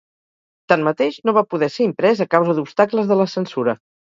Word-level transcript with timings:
Tanmateix, 0.73 1.19
no 1.29 1.35
va 1.39 1.45
poder 1.51 1.69
ser 1.75 1.87
imprès 1.91 2.25
a 2.25 2.29
causa 2.35 2.59
d'obstacles 2.61 3.13
de 3.13 3.19
la 3.21 3.33
censura. 3.39 3.79